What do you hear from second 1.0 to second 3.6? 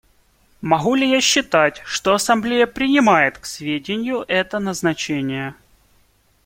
я считать, что Ассамблея принимает к